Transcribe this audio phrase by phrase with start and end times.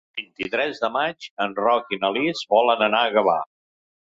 [0.11, 3.39] El vint-i-tres de maig en Roc i na Lis volen anar a Gavà.